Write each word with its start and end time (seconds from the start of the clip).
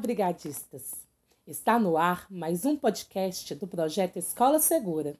brigadistas! 0.00 0.94
Está 1.46 1.78
no 1.78 1.98
ar 1.98 2.26
mais 2.30 2.64
um 2.64 2.74
podcast 2.74 3.54
do 3.54 3.66
projeto 3.66 4.16
Escola 4.16 4.58
Segura. 4.58 5.14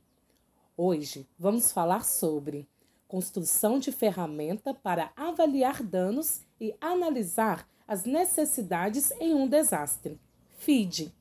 Hoje 0.74 1.28
vamos 1.38 1.70
falar 1.70 2.02
sobre 2.02 2.66
construção 3.06 3.78
de 3.78 3.92
ferramenta 3.92 4.72
para 4.72 5.12
avaliar 5.14 5.82
danos 5.82 6.40
e 6.58 6.74
analisar 6.80 7.68
as 7.86 8.04
necessidades 8.04 9.10
em 9.20 9.34
um 9.34 9.46
desastre. 9.46 10.18
FIDE. 10.58 11.12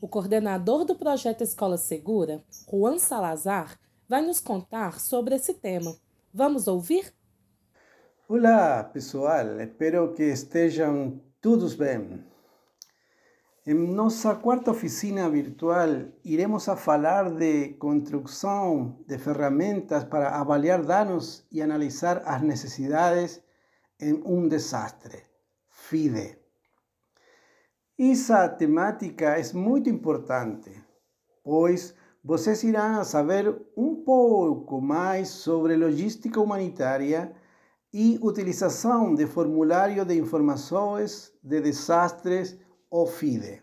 O 0.00 0.08
coordenador 0.08 0.86
do 0.86 0.94
projeto 0.94 1.42
Escola 1.42 1.76
Segura, 1.76 2.42
Juan 2.70 2.98
Salazar, 2.98 3.78
vai 4.08 4.22
nos 4.22 4.40
contar 4.40 4.98
sobre 4.98 5.34
esse 5.34 5.52
tema. 5.52 5.94
Vamos 6.32 6.66
ouvir? 6.66 7.12
Olá, 8.26 8.82
pessoal. 8.82 9.60
Espero 9.60 10.14
que 10.14 10.22
estejam 10.22 11.20
todos 11.38 11.74
bem. 11.74 12.31
Em 13.64 13.74
nossa 13.74 14.34
quarta 14.34 14.72
oficina 14.72 15.30
virtual, 15.30 16.08
iremos 16.24 16.68
a 16.68 16.74
falar 16.74 17.30
de 17.30 17.74
construção 17.74 18.98
de 19.06 19.16
ferramentas 19.18 20.02
para 20.02 20.30
avaliar 20.40 20.84
danos 20.84 21.46
e 21.48 21.62
analisar 21.62 22.24
as 22.26 22.42
necessidades 22.42 23.40
em 24.00 24.14
um 24.26 24.48
desastre. 24.48 25.22
FIDE. 25.68 26.36
Essa 27.96 28.48
temática 28.48 29.38
é 29.38 29.52
muito 29.52 29.88
importante, 29.88 30.72
pois 31.44 31.94
vocês 32.24 32.64
irão 32.64 33.04
saber 33.04 33.56
um 33.76 33.94
pouco 34.02 34.80
mais 34.80 35.28
sobre 35.28 35.76
logística 35.76 36.40
humanitária 36.40 37.32
e 37.92 38.18
utilização 38.20 39.14
de 39.14 39.24
formulário 39.28 40.04
de 40.04 40.18
informações 40.18 41.32
de 41.40 41.60
desastres 41.60 42.58
ou 42.92 43.06
FIDE. 43.06 43.62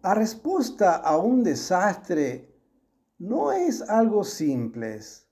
A 0.00 0.14
resposta 0.14 0.98
a 1.02 1.18
um 1.18 1.42
desastre 1.42 2.48
não 3.18 3.50
é 3.50 3.68
algo 3.88 4.22
simples. 4.22 5.26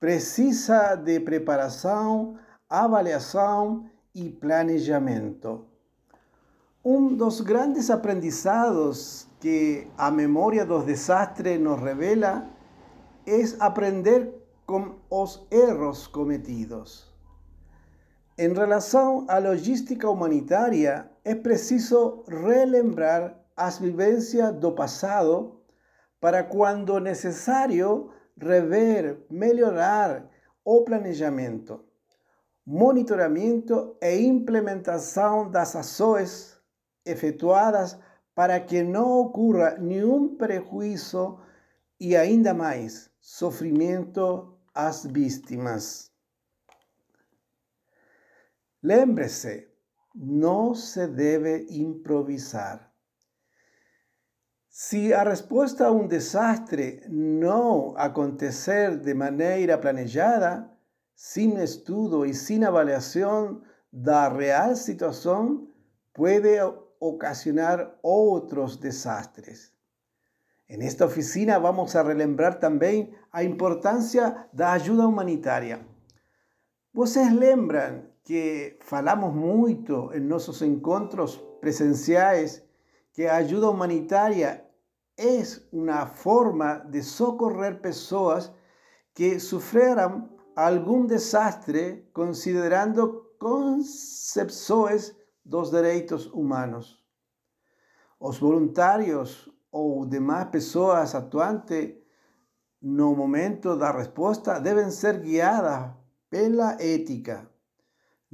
Precisa 0.00 0.94
de 0.94 1.20
preparação, 1.20 2.38
avaliação 2.68 3.84
e 4.14 4.30
planejamento. 4.30 5.66
Um 6.82 7.14
dos 7.14 7.42
grandes 7.42 7.90
aprendizados 7.90 9.28
que 9.38 9.86
a 9.98 10.10
memória 10.10 10.64
dos 10.64 10.84
desastres 10.84 11.60
nos 11.60 11.80
revela 11.80 12.48
é 13.26 13.42
aprender 13.60 14.32
com 14.66 14.96
os 15.10 15.46
erros 15.50 16.06
cometidos. 16.06 17.12
Em 18.38 18.52
relação 18.52 19.26
à 19.28 19.38
logística 19.38 20.08
humanitária, 20.08 21.10
é 21.24 21.34
preciso 21.34 22.22
relembrar 22.28 23.34
as 23.56 23.78
vivências 23.78 24.52
do 24.54 24.72
passado 24.72 25.62
para, 26.20 26.44
quando 26.44 27.00
necessário, 27.00 28.10
rever, 28.36 29.24
melhorar 29.30 30.28
o 30.64 30.82
planejamento, 30.84 31.84
monitoramento 32.66 33.96
e 34.02 34.16
implementação 34.18 35.50
das 35.50 35.74
ações 35.74 36.60
efetuadas 37.04 37.98
para 38.34 38.58
que 38.60 38.82
não 38.82 39.20
ocorra 39.20 39.78
nenhum 39.78 40.36
prejuízo 40.36 41.38
e, 42.00 42.16
ainda 42.16 42.52
mais, 42.52 43.10
sofrimento 43.20 44.58
às 44.74 45.04
vítimas. 45.04 46.10
Lembre-se, 48.82 49.73
não 50.14 50.74
se 50.74 51.06
deve 51.08 51.66
improvisar. 51.70 52.92
Se 54.68 55.12
a 55.12 55.22
resposta 55.22 55.86
a 55.86 55.92
um 55.92 56.06
desastre 56.06 57.00
não 57.08 57.94
acontecer 57.96 58.98
de 58.98 59.14
maneira 59.14 59.78
planejada, 59.78 60.70
sem 61.14 61.62
estudo 61.62 62.24
e 62.26 62.34
sem 62.34 62.64
avaliação 62.64 63.62
da 63.92 64.28
real 64.28 64.74
situação, 64.74 65.68
pode 66.12 66.58
ocasionar 67.00 67.98
outros 68.02 68.76
desastres. 68.76 69.72
En 70.68 70.82
esta 70.82 71.04
oficina 71.04 71.58
vamos 71.58 71.94
a 71.94 72.02
relembrar 72.02 72.58
também 72.58 73.14
a 73.30 73.44
importância 73.44 74.48
da 74.52 74.72
ajuda 74.72 75.06
humanitária. 75.06 75.86
Vocês 76.92 77.32
lembram 77.32 78.13
que 78.24 78.78
falamos 78.80 79.34
muito 79.34 80.10
em 80.14 80.20
nossos 80.20 80.62
encontros 80.62 81.36
presenciais 81.60 82.64
que 83.12 83.26
a 83.26 83.36
ajuda 83.36 83.70
humanitária 83.70 84.64
é 85.16 85.42
uma 85.72 86.06
forma 86.06 86.78
de 86.90 87.02
socorrer 87.02 87.80
pessoas 87.80 88.50
que 89.12 89.38
sofreram 89.38 90.28
algum 90.56 91.06
desastre 91.06 92.08
considerando 92.12 93.34
concepções 93.38 95.14
dos 95.44 95.70
direitos 95.70 96.26
humanos. 96.32 96.98
Os 98.18 98.38
voluntários 98.38 99.50
ou 99.70 100.06
demais 100.06 100.48
pessoas 100.48 101.14
atuantes 101.14 101.94
no 102.80 103.14
momento 103.14 103.76
da 103.76 103.92
resposta 103.92 104.58
devem 104.58 104.90
ser 104.90 105.20
guiadas 105.20 105.92
pela 106.30 106.76
ética. 106.80 107.53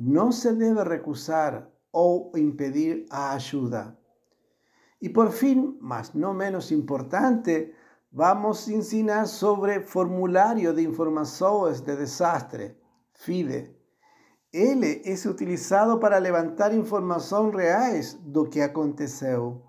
Não 0.02 0.32
se 0.32 0.54
deve 0.54 0.82
recusar 0.82 1.68
ou 1.92 2.32
impedir 2.34 3.04
a 3.10 3.32
ajuda. 3.32 3.98
E 4.98 5.10
por 5.10 5.30
fim, 5.30 5.76
mas 5.78 6.14
não 6.14 6.32
menos 6.32 6.72
importante, 6.72 7.74
vamos 8.10 8.66
ensinar 8.68 9.26
sobre 9.26 9.80
formulário 9.80 10.72
de 10.72 10.82
informações 10.82 11.82
de 11.82 11.94
desastre, 11.96 12.78
FIDE. 13.12 13.76
Ele 14.50 15.02
é 15.04 15.28
utilizado 15.28 15.98
para 15.98 16.16
levantar 16.16 16.74
informações 16.74 17.54
reais 17.54 18.14
do 18.14 18.48
que 18.48 18.62
aconteceu. 18.62 19.62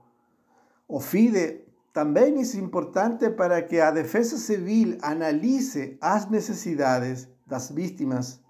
O 0.88 1.02
FIDE 1.02 1.66
também 1.92 2.40
é 2.40 2.56
importante 2.56 3.32
para 3.32 3.62
que 3.64 3.82
a 3.82 3.92
Defesa 3.92 4.38
Civil 4.38 4.98
analise 5.02 5.98
as 6.00 6.30
necessidades 6.30 7.28
das 7.46 7.70
vítimas, 7.70 8.42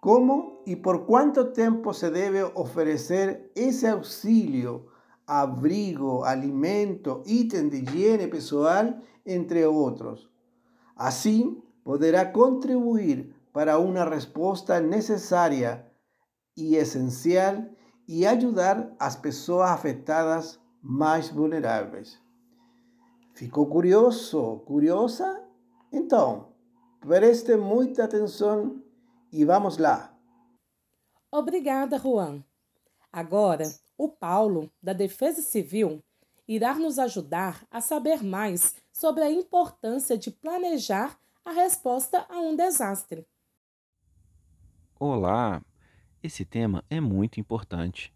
como 0.00 0.62
e 0.66 0.74
por 0.74 1.04
quanto 1.04 1.52
tempo 1.52 1.92
se 1.92 2.10
deve 2.10 2.42
oferecer 2.54 3.50
esse 3.54 3.86
auxílio, 3.86 4.86
abrigo, 5.26 6.24
alimento, 6.24 7.22
item 7.26 7.68
de 7.68 7.82
higiene 7.82 8.26
pessoal, 8.26 8.98
entre 9.26 9.64
outros. 9.66 10.28
Assim, 10.96 11.62
poderá 11.84 12.24
contribuir 12.24 13.34
para 13.52 13.78
uma 13.78 14.04
resposta 14.04 14.80
necessária 14.80 15.86
e 16.56 16.76
essencial 16.76 17.64
e 18.08 18.26
ajudar 18.26 18.94
as 18.98 19.16
pessoas 19.16 19.70
afetadas 19.70 20.58
mais 20.82 21.28
vulneráveis. 21.28 22.18
Ficou 23.34 23.66
curioso, 23.66 24.60
curiosa? 24.66 25.44
Então, 25.92 26.48
preste 27.00 27.56
muita 27.56 28.04
atenção 28.04 28.82
e 29.32 29.44
vamos 29.44 29.78
lá. 29.78 30.16
Obrigada, 31.30 31.98
Juan. 31.98 32.44
Agora, 33.12 33.64
o 33.96 34.08
Paulo, 34.08 34.70
da 34.82 34.92
Defesa 34.92 35.42
Civil, 35.42 36.02
irá 36.46 36.74
nos 36.74 36.98
ajudar 36.98 37.66
a 37.70 37.80
saber 37.80 38.22
mais 38.22 38.74
sobre 38.92 39.22
a 39.22 39.30
importância 39.30 40.16
de 40.16 40.30
planejar 40.30 41.18
a 41.44 41.52
resposta 41.52 42.26
a 42.28 42.38
um 42.38 42.56
desastre. 42.56 43.26
Olá! 44.98 45.62
Esse 46.22 46.44
tema 46.44 46.84
é 46.90 47.00
muito 47.00 47.40
importante 47.40 48.12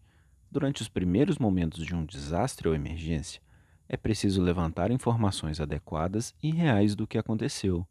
Durante 0.55 0.81
os 0.81 0.87
primeiros 0.87 1.37
momentos 1.37 1.85
de 1.85 1.93
um 1.93 2.05
desastre 2.05 2.65
ou 2.65 2.73
emergência, 2.73 3.41
é 3.89 3.97
preciso 3.97 4.41
levantar 4.41 4.89
informações 4.89 5.59
adequadas 5.59 6.33
e 6.41 6.49
reais 6.49 6.95
do 6.95 7.05
que 7.05 7.17
aconteceu. 7.17 7.85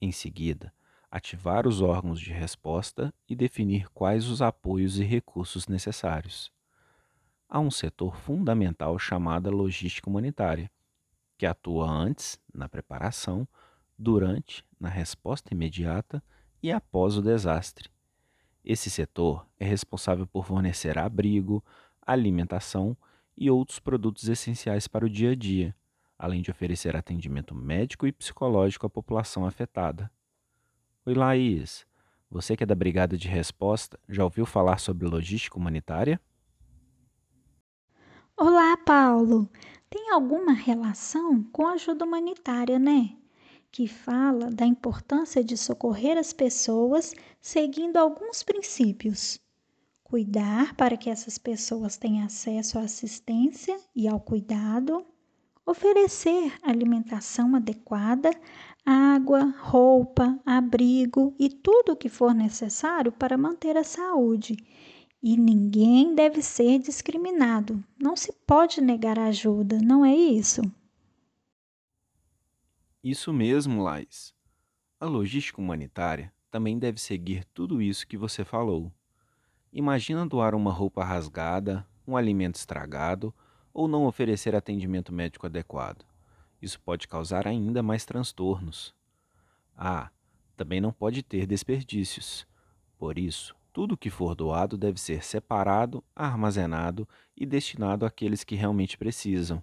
Em 0.00 0.12
seguida, 0.12 0.72
ativar 1.10 1.66
os 1.66 1.80
órgãos 1.80 2.20
de 2.20 2.32
resposta 2.32 3.12
e 3.28 3.34
definir 3.34 3.88
quais 3.90 4.28
os 4.28 4.42
apoios 4.42 4.98
e 4.98 5.04
recursos 5.04 5.66
necessários. 5.66 6.52
Há 7.48 7.60
um 7.60 7.70
setor 7.70 8.16
fundamental 8.16 8.98
chamado 8.98 9.50
logística 9.50 10.08
humanitária, 10.08 10.70
que 11.38 11.46
atua 11.46 11.88
antes, 11.88 12.38
na 12.52 12.68
preparação, 12.68 13.48
durante, 13.96 14.64
na 14.78 14.88
resposta 14.88 15.54
imediata 15.54 16.22
e 16.62 16.70
após 16.70 17.16
o 17.16 17.22
desastre. 17.22 17.88
Esse 18.64 18.90
setor 18.90 19.46
é 19.58 19.64
responsável 19.64 20.26
por 20.26 20.44
fornecer 20.44 20.98
abrigo, 20.98 21.64
alimentação 22.02 22.96
e 23.36 23.50
outros 23.50 23.78
produtos 23.78 24.28
essenciais 24.28 24.86
para 24.86 25.06
o 25.06 25.10
dia 25.10 25.30
a 25.30 25.34
dia, 25.34 25.74
além 26.18 26.42
de 26.42 26.50
oferecer 26.50 26.94
atendimento 26.96 27.54
médico 27.54 28.06
e 28.06 28.12
psicológico 28.12 28.86
à 28.86 28.90
população 28.90 29.46
afetada. 29.46 30.10
Oi, 31.08 31.14
Laís. 31.14 31.86
Você 32.30 32.54
que 32.54 32.62
é 32.62 32.66
da 32.66 32.74
Brigada 32.74 33.16
de 33.16 33.28
Resposta, 33.28 33.98
já 34.06 34.22
ouviu 34.22 34.44
falar 34.44 34.78
sobre 34.78 35.08
logística 35.08 35.56
humanitária? 35.56 36.20
Olá, 38.36 38.76
Paulo. 38.76 39.48
Tem 39.88 40.10
alguma 40.10 40.52
relação 40.52 41.42
com 41.44 41.66
ajuda 41.66 42.04
humanitária, 42.04 42.78
né? 42.78 43.16
Que 43.72 43.88
fala 43.88 44.50
da 44.50 44.66
importância 44.66 45.42
de 45.42 45.56
socorrer 45.56 46.18
as 46.18 46.34
pessoas 46.34 47.14
seguindo 47.40 47.96
alguns 47.96 48.42
princípios. 48.42 49.40
Cuidar 50.04 50.74
para 50.74 50.94
que 50.98 51.08
essas 51.08 51.38
pessoas 51.38 51.96
tenham 51.96 52.26
acesso 52.26 52.78
à 52.78 52.82
assistência 52.82 53.80
e 53.96 54.06
ao 54.06 54.20
cuidado, 54.20 55.06
oferecer 55.64 56.52
alimentação 56.62 57.54
adequada, 57.56 58.30
água, 58.90 59.54
roupa, 59.58 60.40
abrigo 60.46 61.34
e 61.38 61.50
tudo 61.50 61.92
o 61.92 61.96
que 61.96 62.08
for 62.08 62.34
necessário 62.34 63.12
para 63.12 63.36
manter 63.36 63.76
a 63.76 63.84
saúde 63.84 64.56
e 65.22 65.36
ninguém 65.36 66.14
deve 66.14 66.40
ser 66.40 66.78
discriminado. 66.78 67.84
Não 68.00 68.16
se 68.16 68.32
pode 68.46 68.80
negar 68.80 69.18
ajuda, 69.18 69.78
não 69.82 70.06
é 70.06 70.14
isso? 70.14 70.62
Isso 73.04 73.30
mesmo, 73.30 73.82
Lais. 73.82 74.34
A 74.98 75.04
logística 75.04 75.60
humanitária 75.60 76.32
também 76.50 76.78
deve 76.78 76.98
seguir 76.98 77.44
tudo 77.52 77.82
isso 77.82 78.06
que 78.06 78.16
você 78.16 78.42
falou. 78.42 78.90
Imagina 79.70 80.26
doar 80.26 80.54
uma 80.54 80.72
roupa 80.72 81.04
rasgada, 81.04 81.86
um 82.06 82.16
alimento 82.16 82.54
estragado 82.54 83.34
ou 83.72 83.86
não 83.86 84.06
oferecer 84.06 84.56
atendimento 84.56 85.12
médico 85.12 85.44
adequado. 85.44 86.06
Isso 86.60 86.80
pode 86.80 87.06
causar 87.06 87.46
ainda 87.46 87.82
mais 87.82 88.04
transtornos. 88.04 88.94
Ah, 89.76 90.10
também 90.56 90.80
não 90.80 90.92
pode 90.92 91.22
ter 91.22 91.46
desperdícios. 91.46 92.46
Por 92.98 93.16
isso, 93.16 93.54
tudo 93.72 93.96
que 93.96 94.10
for 94.10 94.34
doado 94.34 94.76
deve 94.76 95.00
ser 95.00 95.22
separado, 95.22 96.02
armazenado 96.16 97.08
e 97.36 97.46
destinado 97.46 98.04
àqueles 98.04 98.42
que 98.42 98.56
realmente 98.56 98.98
precisam. 98.98 99.62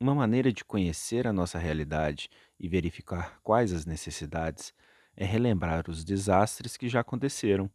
Uma 0.00 0.14
maneira 0.14 0.50
de 0.50 0.64
conhecer 0.64 1.26
a 1.26 1.32
nossa 1.32 1.58
realidade 1.58 2.30
e 2.58 2.66
verificar 2.66 3.38
quais 3.42 3.70
as 3.74 3.84
necessidades 3.84 4.72
é 5.14 5.26
relembrar 5.26 5.90
os 5.90 6.02
desastres 6.02 6.78
que 6.78 6.88
já 6.88 7.00
aconteceram. 7.00 7.70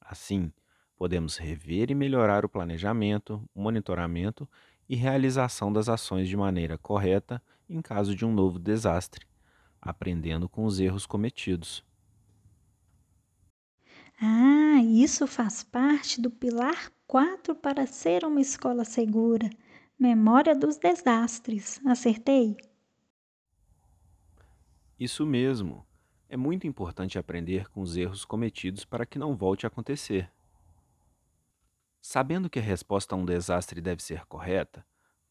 Assim, 0.00 0.52
podemos 0.96 1.36
rever 1.36 1.90
e 1.90 1.94
melhorar 1.94 2.44
o 2.44 2.48
planejamento, 2.48 3.42
monitoramento 3.52 4.48
e 4.88 4.94
realização 4.94 5.72
das 5.72 5.88
ações 5.88 6.28
de 6.28 6.36
maneira 6.36 6.78
correta 6.78 7.42
em 7.68 7.80
caso 7.80 8.14
de 8.14 8.24
um 8.24 8.32
novo 8.32 8.58
desastre, 8.58 9.26
aprendendo 9.80 10.48
com 10.48 10.64
os 10.64 10.80
erros 10.80 11.06
cometidos. 11.06 11.84
Ah, 14.20 14.82
isso 14.82 15.26
faz 15.26 15.62
parte 15.62 16.20
do 16.20 16.30
pilar 16.30 16.90
4 17.06 17.54
para 17.54 17.86
ser 17.86 18.24
uma 18.24 18.40
escola 18.40 18.84
segura. 18.84 19.50
Memória 19.98 20.54
dos 20.54 20.76
desastres. 20.76 21.80
Acertei? 21.86 22.56
Isso 24.98 25.26
mesmo. 25.26 25.86
É 26.28 26.36
muito 26.36 26.66
importante 26.66 27.18
aprender 27.18 27.68
com 27.68 27.80
os 27.80 27.96
erros 27.96 28.24
cometidos 28.24 28.84
para 28.84 29.04
que 29.06 29.18
não 29.18 29.36
volte 29.36 29.66
a 29.66 29.68
acontecer. 29.68 30.32
Sabendo 32.00 32.50
que 32.50 32.58
a 32.58 32.62
resposta 32.62 33.14
a 33.14 33.18
um 33.18 33.24
desastre 33.24 33.80
deve 33.80 34.02
ser 34.02 34.24
correta, 34.26 34.84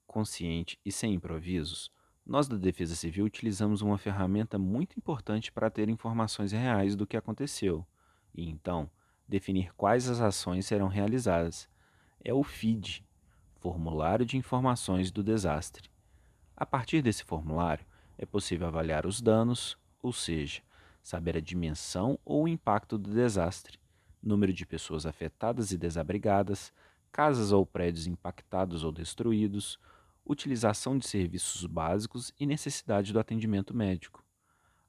consciente 0.08 0.80
e 0.86 0.92
sem 0.92 1.14
improvisos, 1.14 1.92
nós 2.26 2.48
da 2.48 2.56
Defesa 2.56 2.96
Civil 2.96 3.26
utilizamos 3.26 3.82
uma 3.82 3.98
ferramenta 3.98 4.58
muito 4.58 4.98
importante 4.98 5.52
para 5.52 5.70
ter 5.70 5.90
informações 5.90 6.52
reais 6.52 6.96
do 6.96 7.06
que 7.06 7.18
aconteceu 7.18 7.86
e 8.34 8.50
então 8.50 8.90
definir 9.28 9.74
quais 9.76 10.10
as 10.10 10.22
ações 10.22 10.66
serão 10.66 10.88
realizadas. 10.88 11.68
É 12.24 12.34
o 12.34 12.44
FID 12.44 13.06
Formulário 13.56 14.26
de 14.26 14.38
Informações 14.38 15.12
do 15.12 15.24
Desastre. 15.24 15.90
A 16.56 16.66
partir 16.66 17.02
desse 17.02 17.24
formulário, 17.24 17.86
é 18.18 18.26
possível 18.26 18.68
avaliar 18.68 19.06
os 19.06 19.22
danos, 19.22 19.78
ou 20.02 20.14
seja, 20.14 20.62
saber 21.02 21.36
a 21.36 21.42
dimensão 21.42 22.18
ou 22.24 22.44
o 22.44 22.48
impacto 22.48 22.98
do 22.98 23.12
desastre, 23.12 23.80
número 24.22 24.54
de 24.54 24.66
pessoas 24.66 25.06
afetadas 25.06 25.72
e 25.72 25.78
desabrigadas, 25.78 26.72
casas 27.12 27.52
ou 27.52 27.66
prédios 27.66 28.08
impactados 28.08 28.84
ou 28.84 28.92
destruídos, 28.92 29.80
utilização 30.26 30.98
de 30.98 31.08
serviços 31.08 31.66
básicos 31.66 32.32
e 32.40 32.46
necessidade 32.46 33.12
do 33.12 33.20
atendimento 33.20 33.76
médico. 33.76 34.24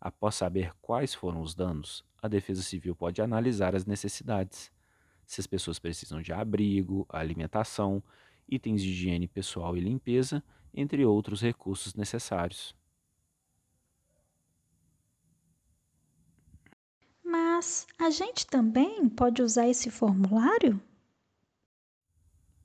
Após 0.01 0.35
saber 0.35 0.73
quais 0.81 1.15
foram 1.15 1.41
os 1.41 1.55
danos, 1.55 2.05
a 2.23 2.29
Defesa 2.29 2.63
Civil 2.63 2.95
pode 2.95 3.23
analisar 3.23 3.75
as 3.75 3.87
necessidades. 3.87 4.71
Se 5.27 5.41
as 5.41 5.47
pessoas 5.47 5.79
precisam 5.79 6.21
de 6.21 6.33
abrigo, 6.33 7.07
alimentação, 7.09 8.03
itens 8.49 8.83
de 8.83 8.91
higiene 8.91 9.27
pessoal 9.27 9.77
e 9.77 9.81
limpeza, 9.81 10.43
entre 10.73 11.05
outros 11.05 11.41
recursos 11.41 11.95
necessários. 11.95 12.75
Mas 17.25 17.87
a 17.99 18.11
gente 18.11 18.47
também 18.47 19.09
pode 19.09 19.41
usar 19.41 19.69
esse 19.69 19.91
formulário? 19.91 20.81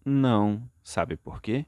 Não. 0.04 0.70
Sabe 0.84 1.16
por 1.16 1.42
quê? 1.42 1.66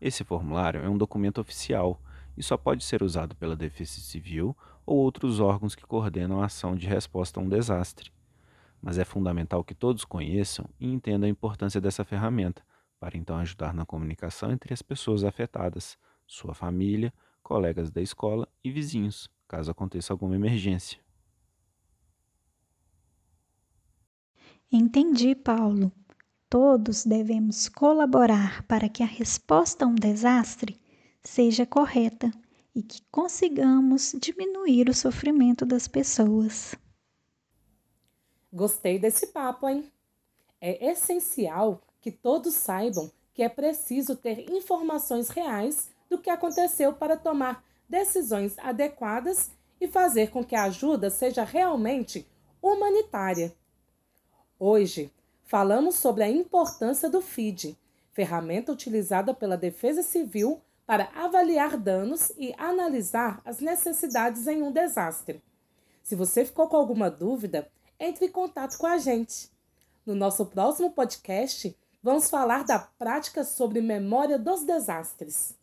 Esse 0.00 0.22
formulário 0.22 0.80
é 0.80 0.88
um 0.88 0.96
documento 0.96 1.40
oficial 1.40 2.00
e 2.36 2.42
só 2.42 2.56
pode 2.56 2.84
ser 2.84 3.02
usado 3.02 3.34
pela 3.34 3.56
Defesa 3.56 4.00
Civil 4.00 4.56
ou 4.86 4.98
outros 4.98 5.40
órgãos 5.40 5.74
que 5.74 5.84
coordenam 5.84 6.40
a 6.40 6.46
ação 6.46 6.76
de 6.76 6.86
resposta 6.86 7.40
a 7.40 7.42
um 7.42 7.48
desastre. 7.48 8.12
Mas 8.80 8.96
é 8.96 9.04
fundamental 9.04 9.64
que 9.64 9.74
todos 9.74 10.04
conheçam 10.04 10.66
e 10.78 10.86
entendam 10.86 11.26
a 11.26 11.30
importância 11.30 11.80
dessa 11.80 12.04
ferramenta, 12.04 12.62
para 13.00 13.18
então 13.18 13.36
ajudar 13.38 13.74
na 13.74 13.84
comunicação 13.84 14.52
entre 14.52 14.72
as 14.72 14.82
pessoas 14.82 15.24
afetadas, 15.24 15.98
sua 16.26 16.54
família, 16.54 17.12
colegas 17.42 17.90
da 17.90 18.00
escola 18.00 18.48
e 18.62 18.70
vizinhos, 18.70 19.28
caso 19.48 19.70
aconteça 19.70 20.12
alguma 20.12 20.36
emergência. 20.36 21.00
Entendi, 24.70 25.34
Paulo. 25.34 25.90
Todos 26.50 27.04
devemos 27.04 27.68
colaborar 27.68 28.66
para 28.66 28.88
que 28.88 29.02
a 29.02 29.06
resposta 29.06 29.84
a 29.84 29.88
um 29.88 29.94
desastre 29.94 30.80
seja 31.22 31.66
correta 31.66 32.30
e 32.74 32.82
que 32.82 33.02
consigamos 33.10 34.14
diminuir 34.18 34.88
o 34.88 34.94
sofrimento 34.94 35.66
das 35.66 35.86
pessoas. 35.86 36.74
Gostei 38.50 38.98
desse 38.98 39.26
papo, 39.26 39.68
hein? 39.68 39.92
É 40.58 40.90
essencial 40.90 41.82
que 42.00 42.10
todos 42.10 42.54
saibam 42.54 43.10
que 43.34 43.42
é 43.42 43.48
preciso 43.48 44.16
ter 44.16 44.50
informações 44.50 45.28
reais 45.28 45.90
do 46.08 46.18
que 46.18 46.30
aconteceu 46.30 46.94
para 46.94 47.16
tomar 47.16 47.62
decisões 47.88 48.58
adequadas 48.58 49.50
e 49.80 49.86
fazer 49.86 50.30
com 50.30 50.42
que 50.42 50.56
a 50.56 50.64
ajuda 50.64 51.10
seja 51.10 51.44
realmente 51.44 52.26
humanitária. 52.60 53.54
Hoje, 54.58 55.12
falamos 55.48 55.94
sobre 55.94 56.22
a 56.22 56.28
importância 56.28 57.08
do 57.08 57.22
FID, 57.22 57.74
ferramenta 58.12 58.70
utilizada 58.70 59.32
pela 59.32 59.56
Defesa 59.56 60.02
Civil 60.02 60.60
para 60.86 61.08
avaliar 61.14 61.78
danos 61.78 62.30
e 62.36 62.54
analisar 62.58 63.40
as 63.46 63.58
necessidades 63.58 64.46
em 64.46 64.62
um 64.62 64.70
desastre. 64.70 65.42
Se 66.02 66.14
você 66.14 66.44
ficou 66.44 66.68
com 66.68 66.76
alguma 66.76 67.10
dúvida, 67.10 67.66
entre 67.98 68.26
em 68.26 68.30
contato 68.30 68.76
com 68.76 68.86
a 68.86 68.98
gente. 68.98 69.50
No 70.04 70.14
nosso 70.14 70.44
próximo 70.44 70.90
podcast, 70.90 71.74
vamos 72.02 72.28
falar 72.28 72.62
da 72.64 72.78
prática 72.78 73.42
sobre 73.42 73.80
memória 73.80 74.38
dos 74.38 74.64
desastres. 74.64 75.56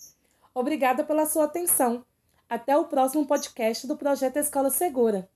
Obrigada 0.53 1.03
pela 1.03 1.27
sua 1.27 1.45
atenção. 1.45 2.03
Até 2.49 2.75
o 2.75 2.85
próximo 2.85 3.27
podcast 3.27 3.85
do 3.85 3.95
Projeto 3.95 4.37
Escola 4.37 4.71
Segura. 4.71 5.29